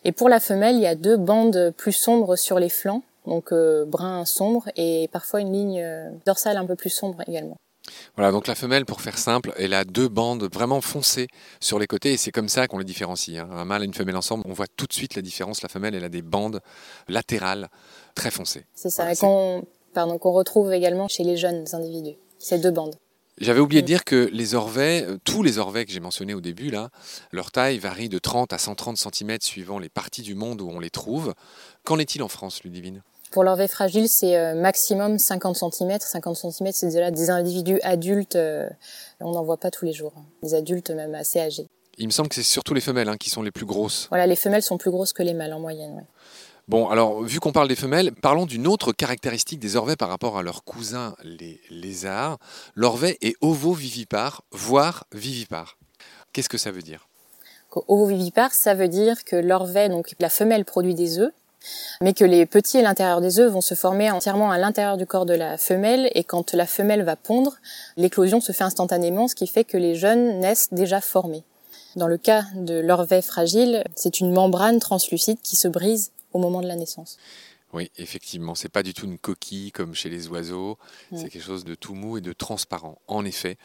et 0.04 0.10
pour 0.10 0.28
la 0.28 0.40
femelle, 0.40 0.74
il 0.74 0.82
y 0.82 0.88
a 0.88 0.96
deux 0.96 1.16
bandes 1.16 1.72
plus 1.76 1.92
sombres 1.92 2.34
sur 2.34 2.58
les 2.58 2.70
flancs, 2.70 3.02
donc 3.26 3.52
euh, 3.52 3.84
brun 3.84 4.24
sombre 4.24 4.68
et 4.76 5.08
parfois 5.12 5.40
une 5.40 5.52
ligne 5.52 5.80
euh, 5.82 6.10
dorsale 6.26 6.56
un 6.56 6.66
peu 6.66 6.76
plus 6.76 6.90
sombre 6.90 7.22
également. 7.26 7.56
Voilà, 8.16 8.30
donc 8.30 8.46
la 8.46 8.54
femelle, 8.54 8.84
pour 8.84 9.00
faire 9.00 9.18
simple, 9.18 9.52
elle 9.56 9.74
a 9.74 9.84
deux 9.84 10.08
bandes 10.08 10.48
vraiment 10.52 10.80
foncées 10.80 11.26
sur 11.60 11.78
les 11.78 11.86
côtés 11.86 12.12
et 12.12 12.16
c'est 12.16 12.30
comme 12.30 12.48
ça 12.48 12.68
qu'on 12.68 12.78
les 12.78 12.84
différencie. 12.84 13.38
Hein. 13.38 13.48
Un 13.52 13.64
mâle 13.64 13.82
et 13.82 13.86
une 13.86 13.94
femelle 13.94 14.16
ensemble, 14.16 14.44
on 14.46 14.52
voit 14.52 14.68
tout 14.68 14.86
de 14.86 14.92
suite 14.92 15.16
la 15.16 15.22
différence. 15.22 15.62
La 15.62 15.68
femelle, 15.68 15.94
elle 15.94 16.04
a 16.04 16.08
des 16.08 16.22
bandes 16.22 16.60
latérales 17.08 17.68
très 18.14 18.30
foncées. 18.30 18.64
C'est 18.74 18.90
ça, 18.90 19.12
qu'on 19.16 19.66
retrouve 20.32 20.72
également 20.72 21.08
chez 21.08 21.24
les 21.24 21.36
jeunes 21.36 21.64
individus, 21.72 22.16
ces 22.38 22.58
deux 22.58 22.70
bandes. 22.70 22.94
J'avais 23.38 23.60
oublié 23.60 23.82
de 23.82 23.86
mm. 23.86 23.88
dire 23.88 24.04
que 24.04 24.28
les 24.32 24.54
orvets, 24.54 25.04
euh, 25.04 25.18
tous 25.24 25.42
les 25.42 25.58
orvets 25.58 25.84
que 25.84 25.90
j'ai 25.90 26.00
mentionnés 26.00 26.34
au 26.34 26.40
début, 26.40 26.70
là, 26.70 26.90
leur 27.32 27.50
taille 27.50 27.78
varie 27.78 28.08
de 28.08 28.18
30 28.18 28.52
à 28.52 28.58
130 28.58 28.96
cm 28.96 29.38
suivant 29.40 29.78
les 29.78 29.88
parties 29.88 30.22
du 30.22 30.34
monde 30.34 30.60
où 30.60 30.68
on 30.68 30.78
les 30.78 30.90
trouve. 30.90 31.34
Qu'en 31.82 31.98
est-il 31.98 32.22
en 32.22 32.28
France, 32.28 32.62
Ludivine? 32.62 33.02
Pour 33.32 33.42
l'orvet 33.42 33.66
fragile, 33.66 34.08
c'est 34.08 34.36
euh, 34.36 34.54
maximum 34.54 35.18
50 35.18 35.56
cm. 35.56 35.98
50 35.98 36.36
cm, 36.36 36.70
c'est 36.72 36.86
déjà 36.86 37.10
des 37.10 37.30
individus 37.30 37.80
adultes. 37.82 38.36
Euh, 38.36 38.68
on 39.20 39.32
n'en 39.32 39.42
voit 39.42 39.56
pas 39.56 39.70
tous 39.70 39.84
les 39.84 39.92
jours. 39.92 40.12
Hein. 40.16 40.24
Des 40.42 40.54
adultes 40.54 40.90
même 40.90 41.14
assez 41.14 41.40
âgés. 41.40 41.66
Il 41.98 42.06
me 42.06 42.12
semble 42.12 42.28
que 42.28 42.36
c'est 42.36 42.42
surtout 42.42 42.74
les 42.74 42.80
femelles 42.80 43.08
hein, 43.08 43.16
qui 43.16 43.30
sont 43.30 43.42
les 43.42 43.50
plus 43.50 43.66
grosses. 43.66 44.06
Voilà, 44.10 44.26
les 44.26 44.36
femelles 44.36 44.62
sont 44.62 44.78
plus 44.78 44.90
grosses 44.90 45.12
que 45.12 45.22
les 45.22 45.34
mâles 45.34 45.52
en 45.52 45.60
moyenne. 45.60 46.04
Bon, 46.68 46.88
alors, 46.88 47.22
vu 47.22 47.40
qu'on 47.40 47.52
parle 47.52 47.68
des 47.68 47.76
femelles, 47.76 48.12
parlons 48.12 48.46
d'une 48.46 48.66
autre 48.66 48.92
caractéristique 48.92 49.58
des 49.58 49.76
orvets 49.76 49.96
par 49.96 50.08
rapport 50.08 50.38
à 50.38 50.42
leurs 50.42 50.62
cousins, 50.62 51.16
les 51.24 51.60
lézards. 51.70 52.38
L'orvet 52.74 53.18
est 53.20 53.34
ovovivipare, 53.40 54.42
voire 54.52 55.04
vivipare. 55.12 55.76
Qu'est-ce 56.32 56.48
que 56.48 56.58
ça 56.58 56.70
veut 56.70 56.82
dire? 56.82 57.08
Ovovivipare, 57.88 58.52
ça 58.52 58.74
veut 58.74 58.88
dire 58.88 59.24
que 59.24 59.36
l'orvet, 59.36 59.88
donc 59.88 60.14
la 60.20 60.28
femelle 60.28 60.64
produit 60.64 60.94
des 60.94 61.18
œufs, 61.18 61.32
mais 62.00 62.12
que 62.12 62.24
les 62.24 62.46
petits 62.46 62.78
à 62.78 62.82
l'intérieur 62.82 63.20
des 63.20 63.40
œufs 63.40 63.50
vont 63.50 63.60
se 63.60 63.74
former 63.74 64.10
entièrement 64.10 64.50
à 64.50 64.58
l'intérieur 64.58 64.96
du 64.96 65.06
corps 65.06 65.26
de 65.26 65.34
la 65.34 65.58
femelle 65.58 66.10
et 66.14 66.24
quand 66.24 66.54
la 66.54 66.66
femelle 66.66 67.02
va 67.02 67.16
pondre, 67.16 67.56
l'éclosion 67.96 68.40
se 68.40 68.52
fait 68.52 68.64
instantanément, 68.64 69.28
ce 69.28 69.34
qui 69.34 69.46
fait 69.46 69.64
que 69.64 69.76
les 69.76 69.94
jeunes 69.94 70.40
naissent 70.40 70.72
déjà 70.72 71.00
formés. 71.00 71.44
Dans 71.96 72.08
le 72.08 72.16
cas 72.16 72.44
de 72.54 72.78
l'orvet 72.78 73.22
fragile, 73.22 73.84
c'est 73.96 74.20
une 74.20 74.32
membrane 74.32 74.78
translucide 74.78 75.40
qui 75.42 75.56
se 75.56 75.68
brise 75.68 76.12
au 76.32 76.38
moment 76.38 76.62
de 76.62 76.68
la 76.68 76.76
naissance. 76.76 77.18
Oui, 77.72 77.90
effectivement, 77.96 78.54
c'est 78.54 78.68
pas 78.68 78.82
du 78.82 78.92
tout 78.92 79.06
une 79.06 79.18
coquille 79.18 79.72
comme 79.72 79.94
chez 79.94 80.10
les 80.10 80.28
oiseaux, 80.28 80.76
c'est 81.14 81.30
quelque 81.30 81.42
chose 81.42 81.64
de 81.64 81.74
tout 81.74 81.94
mou 81.94 82.18
et 82.18 82.20
de 82.20 82.34
transparent. 82.34 82.98
En 83.06 83.24
effet, 83.24 83.56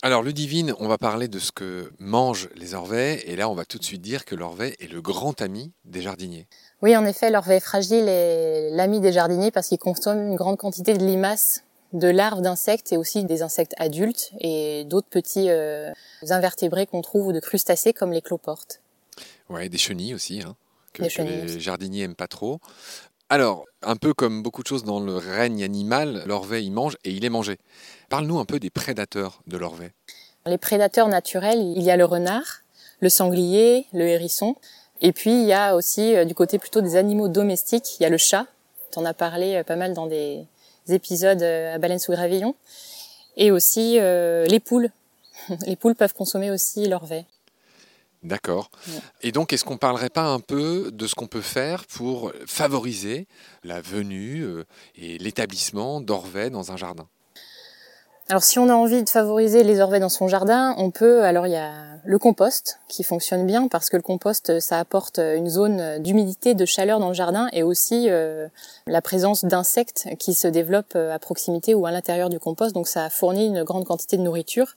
alors, 0.00 0.22
le 0.22 0.32
divine, 0.32 0.74
on 0.78 0.86
va 0.86 0.96
parler 0.96 1.26
de 1.26 1.40
ce 1.40 1.50
que 1.50 1.90
mangent 1.98 2.48
les 2.54 2.74
orvets, 2.74 3.20
et 3.26 3.34
là, 3.34 3.48
on 3.48 3.54
va 3.54 3.64
tout 3.64 3.78
de 3.78 3.84
suite 3.84 4.00
dire 4.00 4.24
que 4.24 4.36
l'orvet 4.36 4.76
est 4.78 4.86
le 4.86 5.02
grand 5.02 5.42
ami 5.42 5.72
des 5.84 6.02
jardiniers. 6.02 6.46
Oui, 6.82 6.96
en 6.96 7.04
effet, 7.04 7.30
l'orvet 7.30 7.58
fragile 7.58 8.04
est 8.06 8.70
l'ami 8.70 9.00
des 9.00 9.12
jardiniers 9.12 9.50
parce 9.50 9.68
qu'il 9.68 9.78
consomme 9.78 10.20
une 10.28 10.36
grande 10.36 10.56
quantité 10.56 10.94
de 10.96 11.04
limaces, 11.04 11.64
de 11.92 12.06
larves 12.06 12.42
d'insectes 12.42 12.92
et 12.92 12.96
aussi 12.96 13.24
des 13.24 13.42
insectes 13.42 13.74
adultes 13.76 14.30
et 14.38 14.84
d'autres 14.84 15.08
petits 15.08 15.50
euh, 15.50 15.90
invertébrés 16.30 16.86
qu'on 16.86 17.02
trouve 17.02 17.28
ou 17.28 17.32
de 17.32 17.40
crustacés 17.40 17.92
comme 17.92 18.12
les 18.12 18.22
cloportes. 18.22 18.80
Ouais, 19.48 19.68
des 19.68 19.78
chenilles 19.78 20.14
aussi, 20.14 20.42
hein, 20.42 20.54
que, 20.92 21.02
les 21.02 21.58
jardiniers 21.58 22.02
aiment 22.02 22.14
pas 22.14 22.28
trop. 22.28 22.60
Alors, 23.30 23.66
un 23.82 23.96
peu 23.96 24.14
comme 24.14 24.42
beaucoup 24.42 24.62
de 24.62 24.68
choses 24.68 24.84
dans 24.84 25.00
le 25.00 25.16
règne 25.16 25.62
animal, 25.62 26.22
l'orvet 26.24 26.64
il 26.64 26.70
mange 26.72 26.96
et 27.04 27.10
il 27.10 27.26
est 27.26 27.30
mangé. 27.30 27.58
Parle-nous 28.08 28.38
un 28.38 28.46
peu 28.46 28.58
des 28.58 28.70
prédateurs 28.70 29.42
de 29.46 29.58
l'orvet. 29.58 29.92
Les 30.46 30.56
prédateurs 30.56 31.08
naturels, 31.08 31.60
il 31.76 31.82
y 31.82 31.90
a 31.90 31.96
le 31.98 32.06
renard, 32.06 32.62
le 33.00 33.10
sanglier, 33.10 33.84
le 33.92 34.08
hérisson. 34.08 34.56
Et 35.02 35.12
puis 35.12 35.30
il 35.30 35.46
y 35.46 35.52
a 35.52 35.76
aussi 35.76 36.16
euh, 36.16 36.24
du 36.24 36.34
côté 36.34 36.58
plutôt 36.58 36.80
des 36.80 36.96
animaux 36.96 37.28
domestiques, 37.28 38.00
il 38.00 38.02
y 38.02 38.06
a 38.06 38.08
le 38.08 38.16
chat. 38.16 38.46
Tu 38.92 38.98
en 38.98 39.04
as 39.04 39.12
parlé 39.14 39.56
euh, 39.56 39.62
pas 39.62 39.76
mal 39.76 39.92
dans 39.92 40.06
des 40.06 40.46
épisodes 40.88 41.42
euh, 41.42 41.74
à 41.74 41.78
Baleine 41.78 41.98
sous 41.98 42.12
gravillon. 42.12 42.54
Et 43.36 43.50
aussi 43.50 44.00
les 44.00 44.60
poules. 44.60 44.90
Les 45.66 45.76
poules 45.76 45.94
peuvent 45.94 46.14
consommer 46.14 46.50
aussi 46.50 46.88
l'orvet. 46.88 47.24
D'accord. 48.22 48.70
Ouais. 48.88 48.94
Et 49.22 49.32
donc, 49.32 49.52
est-ce 49.52 49.64
qu'on 49.64 49.74
ne 49.74 49.78
parlerait 49.78 50.10
pas 50.10 50.24
un 50.24 50.40
peu 50.40 50.90
de 50.92 51.06
ce 51.06 51.14
qu'on 51.14 51.28
peut 51.28 51.40
faire 51.40 51.86
pour 51.86 52.32
favoriser 52.46 53.28
la 53.62 53.80
venue 53.80 54.42
euh, 54.42 54.64
et 54.96 55.18
l'établissement 55.18 56.00
d'orvets 56.00 56.50
dans 56.50 56.72
un 56.72 56.76
jardin? 56.76 57.06
Alors 58.30 58.42
si 58.42 58.58
on 58.58 58.68
a 58.68 58.74
envie 58.74 59.02
de 59.02 59.08
favoriser 59.08 59.64
les 59.64 59.80
orvets 59.80 60.00
dans 60.00 60.10
son 60.10 60.28
jardin, 60.28 60.74
on 60.76 60.90
peut, 60.90 61.22
alors 61.22 61.46
il 61.46 61.52
y 61.52 61.56
a 61.56 61.72
le 62.04 62.18
compost 62.18 62.78
qui 62.86 63.02
fonctionne 63.02 63.46
bien 63.46 63.68
parce 63.68 63.88
que 63.88 63.96
le 63.96 64.02
compost, 64.02 64.60
ça 64.60 64.78
apporte 64.78 65.18
une 65.18 65.48
zone 65.48 66.02
d'humidité, 66.02 66.54
de 66.54 66.66
chaleur 66.66 67.00
dans 67.00 67.08
le 67.08 67.14
jardin 67.14 67.48
et 67.54 67.62
aussi 67.62 68.10
euh, 68.10 68.46
la 68.86 69.00
présence 69.00 69.46
d'insectes 69.46 70.08
qui 70.18 70.34
se 70.34 70.46
développent 70.46 70.96
à 70.96 71.18
proximité 71.18 71.74
ou 71.74 71.86
à 71.86 71.90
l'intérieur 71.90 72.28
du 72.28 72.38
compost, 72.38 72.74
donc 72.74 72.86
ça 72.86 73.08
fournit 73.08 73.46
une 73.46 73.62
grande 73.62 73.86
quantité 73.86 74.18
de 74.18 74.22
nourriture. 74.22 74.76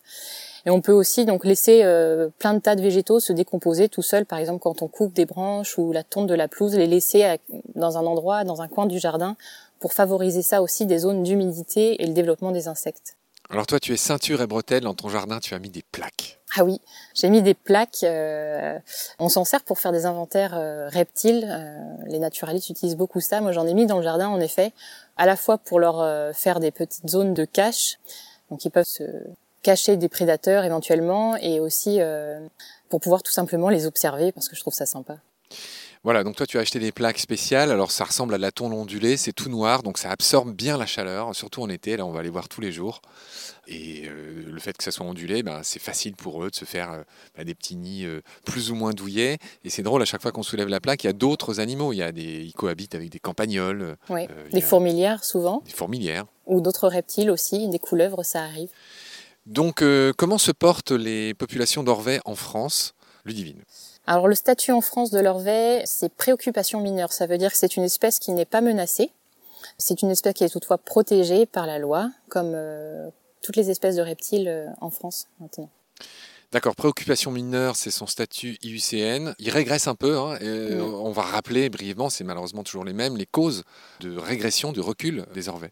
Et 0.66 0.70
on 0.70 0.82
peut 0.82 0.92
aussi 0.92 1.26
donc 1.26 1.44
laisser 1.46 1.82
euh, 1.84 2.30
plein 2.38 2.54
de 2.54 2.60
tas 2.60 2.76
de 2.76 2.82
végétaux 2.82 3.20
se 3.20 3.34
décomposer 3.34 3.90
tout 3.90 4.02
seul, 4.04 4.26
par 4.26 4.40
exemple 4.40 4.60
quand 4.62 4.82
on 4.82 4.88
coupe 4.88 5.14
des 5.14 5.26
branches 5.26 5.78
ou 5.78 5.92
la 5.92 6.04
tonte 6.04 6.28
de 6.28 6.36
la 6.36 6.48
pelouse, 6.48 6.76
les 6.76 6.88
laisser 6.88 7.24
à- 7.24 7.38
dans 7.76 7.98
un 7.98 8.06
endroit, 8.06 8.44
dans 8.44 8.62
un 8.62 8.68
coin 8.68 8.86
du 8.86 9.00
jardin, 9.00 9.36
pour 9.80 9.94
favoriser 9.94 10.44
ça 10.44 10.62
aussi 10.62 10.86
des 10.86 11.00
zones 11.00 11.24
d'humidité 11.24 12.04
et 12.04 12.06
le 12.06 12.14
développement 12.14 12.52
des 12.52 12.68
insectes. 12.68 13.16
Alors 13.50 13.66
toi, 13.68 13.80
tu 13.80 13.92
es 13.92 13.98
ceinture 13.98 14.42
et 14.42 14.48
bretelle, 14.48 14.84
dans 14.84 14.94
ton 14.94 15.10
jardin, 15.10 15.40
tu 15.40 15.54
as 15.56 15.60
mis 15.60 15.70
des 15.70 15.84
plaques. 15.92 16.40
Ah 16.58 16.64
oui, 16.64 16.80
j'ai 17.16 17.28
mis 17.30 17.42
des 17.42 17.54
plaques. 17.54 18.04
euh, 18.04 18.78
on 19.20 19.28
s'en 19.30 19.44
sert 19.44 19.62
pour 19.64 19.80
faire 19.80 19.92
des 19.92 20.06
inventaires 20.06 20.54
euh, 20.56 20.88
reptiles. 20.90 21.48
euh, 21.50 21.74
les 22.06 22.20
naturalistes 22.20 22.70
utilisent 22.70 22.96
beaucoup 22.96 23.20
ça. 23.20 23.42
Moi, 23.42 23.52
j'en 23.52 23.66
ai 23.68 23.74
mis 23.74 23.88
dans 23.88 23.98
le 23.98 24.04
jardin, 24.04 24.28
en 24.30 24.40
effet, 24.40 24.72
à 25.18 25.26
la 25.26 25.36
fois 25.36 25.58
pour 25.58 25.80
leur 25.80 26.00
euh, 26.00 26.32
faire 26.34 26.60
des 26.62 26.72
petites 26.72 27.10
zones 27.10 27.34
de 27.34 27.44
cache, 27.44 28.00
donc 28.52 28.64
ils 28.64 28.70
peuvent 28.72 28.86
se 28.86 29.04
cacher 29.64 29.98
des 29.98 30.10
prédateurs 30.10 30.64
éventuellement, 30.64 31.36
et 31.38 31.60
aussi 31.60 31.98
euh, 32.00 32.40
pour 32.90 33.00
pouvoir 33.00 33.24
tout 33.24 33.32
simplement 33.32 33.70
les 33.70 33.86
observer, 33.86 34.32
parce 34.32 34.48
que 34.50 34.56
je 34.56 34.62
trouve 34.62 34.74
ça 34.74 34.86
sympa. 34.86 35.18
Voilà, 36.04 36.24
donc 36.24 36.36
toi, 36.36 36.48
tu 36.48 36.58
as 36.58 36.62
acheté 36.62 36.80
des 36.80 36.92
plaques 36.92 37.20
spéciales. 37.20 37.70
Alors, 37.70 37.92
ça 37.92 38.06
ressemble 38.06 38.34
à 38.34 38.38
de 38.38 38.42
la 38.42 38.52
tôle 38.52 38.74
ondulée, 38.74 39.18
c'est 39.18 39.34
tout 39.34 39.50
noir, 39.50 39.84
donc 39.84 40.00
ça 40.00 40.10
absorbe 40.10 40.52
bien 40.52 40.76
la 40.76 40.88
chaleur, 40.88 41.36
surtout 41.36 41.62
en 41.62 41.70
été. 41.70 41.96
Là, 41.96 42.08
on 42.08 42.12
va 42.12 42.24
les 42.24 42.30
voir 42.30 42.50
tous 42.50 42.60
les 42.60 42.72
jours. 42.72 43.02
Et 43.68 44.06
euh, 44.08 44.44
le 44.48 44.60
fait 44.60 44.76
que 44.76 44.84
ça 44.84 44.90
soit 44.90 45.06
ondulé, 45.06 45.44
ben, 45.44 45.60
c'est 45.62 45.78
facile 45.82 46.16
pour 46.16 46.44
eux 46.44 46.50
de 46.50 46.56
se 46.56 46.66
faire 46.66 46.92
euh, 46.92 47.04
ben, 47.38 47.46
des 47.46 47.54
petits 47.54 47.76
nids 47.76 48.06
euh, 48.06 48.22
plus 48.46 48.72
ou 48.72 48.76
moins 48.76 48.94
douillets. 48.94 49.38
Et 49.64 49.70
c'est 49.70 49.84
drôle, 49.84 50.02
à 50.02 50.06
chaque 50.06 50.24
fois 50.24 50.32
qu'on 50.32 50.42
soulève 50.42 50.70
la 50.70 50.80
plaque, 50.80 51.04
il 51.04 51.08
y 51.08 51.10
a 51.12 51.14
d'autres 51.14 51.60
animaux. 51.60 51.94
Il 51.94 51.98
y 51.98 52.02
a 52.04 52.12
des, 52.12 52.24
ils 52.46 52.54
cohabitent 52.54 52.96
avec 52.96 53.10
des 53.12 53.20
campagnols, 53.20 53.96
Oui, 54.10 54.28
des 54.52 54.58
a- 54.58 54.62
fourmilières 54.62 55.24
souvent, 55.24 55.62
des 55.68 55.72
fourmilières. 55.72 56.26
ou 56.48 56.62
d'autres 56.62 56.88
reptiles 56.88 57.30
aussi, 57.30 57.70
des 57.70 57.78
couleuvres, 57.80 58.24
ça 58.26 58.42
arrive. 58.42 58.70
Donc, 59.46 59.82
euh, 59.82 60.14
comment 60.16 60.38
se 60.38 60.52
portent 60.52 60.92
les 60.92 61.34
populations 61.34 61.84
d'orvets 61.84 62.20
en 62.26 62.36
France, 62.36 62.94
Ludivine? 63.26 63.62
Alors 64.08 64.28
le 64.28 64.36
statut 64.36 64.72
en 64.72 64.82
France 64.82 65.12
de 65.12 65.20
l'orvet, 65.20 65.84
c'est 65.86 66.14
préoccupation 66.14 66.82
mineure. 66.82 67.14
Ça 67.14 67.28
veut 67.28 67.38
dire 67.38 67.52
que 67.52 67.58
c'est 67.58 67.76
une 67.76 67.84
espèce 67.84 68.20
qui 68.20 68.32
n'est 68.32 68.46
pas 68.46 68.62
menacée. 68.62 69.12
C'est 69.78 70.02
une 70.02 70.10
espèce 70.10 70.34
qui 70.34 70.44
est 70.44 70.50
toutefois 70.50 70.80
protégée 70.80 71.46
par 71.46 71.68
la 71.68 71.78
loi, 71.78 72.10
comme 72.30 72.54
euh, 72.56 73.10
toutes 73.44 73.56
les 73.56 73.70
espèces 73.70 73.96
de 73.96 74.02
reptiles 74.02 74.48
euh, 74.48 74.68
en 74.82 74.90
France 74.90 75.28
maintenant. 75.40 75.70
D'accord, 76.52 76.76
préoccupation 76.76 77.32
mineure, 77.32 77.78
c'est 77.78 77.92
son 77.92 78.08
statut 78.08 78.58
IUCN. 78.62 79.34
Il 79.40 79.50
régresse 79.52 79.88
un 79.88 79.96
peu. 79.96 80.18
hein, 80.18 80.38
et. 80.42 80.76
On 80.82 81.12
va 81.12 81.22
rappeler 81.22 81.70
brièvement, 81.70 82.10
c'est 82.10 82.26
malheureusement 82.26 82.64
toujours 82.64 82.84
les 82.84 82.92
mêmes, 82.94 83.16
les 83.16 83.26
causes 83.26 83.64
de 84.02 84.18
régression, 84.18 84.74
de 84.74 84.82
recul 84.82 85.26
des 85.34 85.48
orvets. 85.48 85.72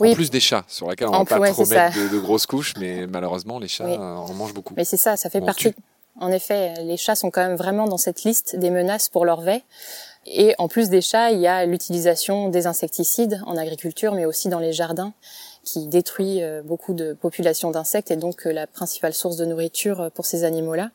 Oui. 0.00 0.10
En 0.10 0.14
plus 0.14 0.30
des 0.30 0.40
chats, 0.40 0.64
sur 0.68 0.90
lesquels 0.90 1.08
on 1.08 1.12
En 1.12 1.18
va 1.18 1.24
plus, 1.24 1.34
pas 1.34 1.40
ouais, 1.40 1.50
trop 1.52 1.66
mettre 1.66 1.96
de, 1.96 2.08
de 2.08 2.18
grosses 2.18 2.46
couches, 2.46 2.74
mais 2.80 3.06
malheureusement, 3.06 3.58
les 3.58 3.68
chats 3.68 3.84
Oui. 3.86 3.92
euh, 3.92 4.16
en 4.16 4.32
mangent 4.34 4.54
beaucoup. 4.54 4.74
Mais 4.76 4.84
c'est 4.84 4.96
ça, 4.96 5.16
ça 5.16 5.30
fait 5.30 5.40
On 5.42 5.46
partie. 5.46 5.70
tue. 5.72 5.76
En 6.20 6.30
effet, 6.30 6.74
les 6.82 6.96
chats 6.96 7.16
sont 7.16 7.30
quand 7.30 7.42
même 7.46 7.56
vraiment 7.56 7.86
dans 7.86 7.96
cette 7.96 8.22
liste 8.24 8.56
des 8.56 8.70
menaces 8.70 9.08
pour 9.08 9.24
l'orvet. 9.24 9.62
Et 10.26 10.54
en 10.58 10.68
plus 10.68 10.88
des 10.88 11.00
chats, 11.00 11.30
il 11.32 11.40
y 11.40 11.46
a 11.46 11.66
l'utilisation 11.66 12.48
des 12.48 12.66
insecticides 12.66 13.40
en 13.46 13.56
agriculture, 13.56 14.14
mais 14.14 14.24
aussi 14.24 14.48
dans 14.48 14.58
les 14.60 14.72
jardins, 14.72 15.12
qui 15.64 15.86
détruit 15.86 16.42
euh, 16.42 16.62
beaucoup 16.62 16.92
de 16.94 17.14
populations 17.14 17.70
d'insectes 17.70 18.10
et 18.10 18.16
donc 18.16 18.46
euh, 18.46 18.52
la 18.52 18.66
principale 18.66 19.12
source 19.14 19.36
de 19.36 19.44
nourriture 19.44 20.10
pour 20.14 20.24
ces 20.26 20.44
animaux-là. 20.44 20.90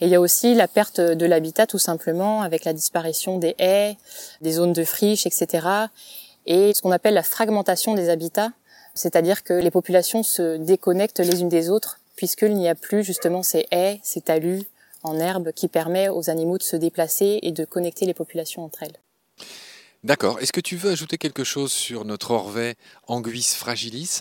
Et 0.00 0.06
il 0.06 0.08
y 0.10 0.14
a 0.14 0.20
aussi 0.20 0.54
la 0.54 0.68
perte 0.68 1.00
de 1.00 1.26
l'habitat 1.26 1.66
tout 1.66 1.78
simplement 1.78 2.42
avec 2.42 2.64
la 2.64 2.72
disparition 2.72 3.38
des 3.38 3.54
haies, 3.58 3.96
des 4.40 4.52
zones 4.52 4.72
de 4.72 4.84
friches, 4.84 5.26
etc. 5.26 5.66
Et 6.46 6.72
ce 6.74 6.82
qu'on 6.82 6.90
appelle 6.90 7.14
la 7.14 7.22
fragmentation 7.22 7.94
des 7.94 8.08
habitats, 8.08 8.52
c'est-à-dire 8.94 9.44
que 9.44 9.54
les 9.54 9.70
populations 9.70 10.22
se 10.22 10.56
déconnectent 10.56 11.20
les 11.20 11.40
unes 11.40 11.48
des 11.48 11.70
autres 11.70 12.00
puisqu'il 12.16 12.54
n'y 12.54 12.68
a 12.68 12.74
plus 12.74 13.02
justement 13.02 13.42
ces 13.42 13.66
haies, 13.70 13.98
ces 14.02 14.20
talus 14.20 14.62
en 15.02 15.18
herbe 15.18 15.52
qui 15.52 15.68
permet 15.68 16.10
aux 16.10 16.28
animaux 16.28 16.58
de 16.58 16.62
se 16.62 16.76
déplacer 16.76 17.38
et 17.42 17.50
de 17.50 17.64
connecter 17.64 18.04
les 18.04 18.12
populations 18.12 18.62
entre 18.62 18.82
elles. 18.82 18.98
D'accord. 20.04 20.38
Est-ce 20.40 20.52
que 20.52 20.60
tu 20.60 20.76
veux 20.76 20.90
ajouter 20.90 21.18
quelque 21.18 21.44
chose 21.44 21.72
sur 21.72 22.04
notre 22.04 22.30
orvet 22.32 22.74
Anguis 23.06 23.54
fragilis 23.56 24.18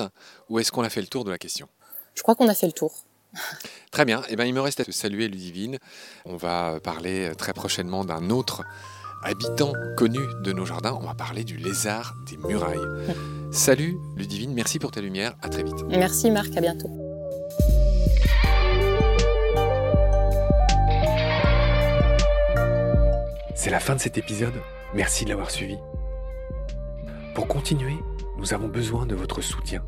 ou 0.49 0.59
est-ce 0.59 0.71
qu'on 0.71 0.83
a 0.83 0.89
fait 0.89 1.01
le 1.01 1.07
tour 1.07 1.25
de 1.25 1.31
la 1.31 1.37
question? 1.37 1.67
Je 2.15 2.21
crois 2.21 2.35
qu'on 2.35 2.47
a 2.47 2.53
fait 2.53 2.67
le 2.67 2.73
tour. 2.73 2.93
Très 3.91 4.05
bien. 4.05 4.23
Eh 4.29 4.35
ben, 4.35 4.45
il 4.45 4.53
me 4.53 4.61
reste 4.61 4.79
à 4.79 4.85
te 4.85 4.91
saluer, 4.91 5.27
Ludivine. 5.27 5.77
On 6.25 6.37
va 6.37 6.79
parler 6.81 7.31
très 7.37 7.53
prochainement 7.53 8.03
d'un 8.03 8.29
autre 8.29 8.63
habitant 9.23 9.73
connu 9.97 10.19
de 10.43 10.51
nos 10.51 10.65
jardins. 10.65 10.97
On 10.99 11.05
va 11.05 11.13
parler 11.13 11.43
du 11.43 11.57
lézard 11.57 12.15
des 12.25 12.37
murailles. 12.37 12.77
Salut, 13.51 13.97
Ludivine. 14.15 14.53
Merci 14.53 14.79
pour 14.79 14.91
ta 14.91 15.01
lumière. 15.01 15.33
À 15.41 15.49
très 15.49 15.63
vite. 15.63 15.83
Merci 15.89 16.31
Marc, 16.31 16.55
à 16.55 16.61
bientôt. 16.61 16.89
C'est 23.55 23.71
la 23.71 23.81
fin 23.81 23.93
de 23.93 23.99
cet 23.99 24.17
épisode, 24.17 24.53
merci 24.93 25.25
de 25.25 25.29
l'avoir 25.29 25.51
suivi. 25.51 25.77
Pour 27.35 27.45
continuer, 27.47 27.97
nous 28.37 28.53
avons 28.53 28.69
besoin 28.69 29.05
de 29.05 29.15
votre 29.15 29.41
soutien. 29.41 29.83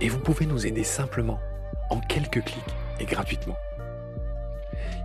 Et 0.00 0.08
vous 0.08 0.18
pouvez 0.18 0.46
nous 0.46 0.66
aider 0.66 0.82
simplement, 0.82 1.38
en 1.90 2.00
quelques 2.00 2.42
clics 2.42 2.74
et 2.98 3.04
gratuitement. 3.04 3.56